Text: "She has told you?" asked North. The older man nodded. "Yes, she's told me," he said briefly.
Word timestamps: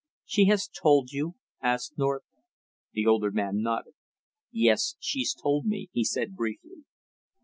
"She 0.25 0.45
has 0.45 0.67
told 0.67 1.11
you?" 1.11 1.35
asked 1.61 1.95
North. 1.95 2.23
The 2.93 3.05
older 3.05 3.29
man 3.29 3.61
nodded. 3.61 3.93
"Yes, 4.51 4.95
she's 4.99 5.35
told 5.35 5.67
me," 5.67 5.89
he 5.91 6.03
said 6.03 6.35
briefly. 6.35 6.85